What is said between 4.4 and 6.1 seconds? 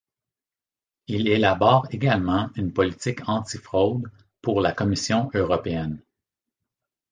pour la Commission européenne.